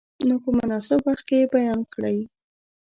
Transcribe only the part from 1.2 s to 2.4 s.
کې یې بیان کړئ.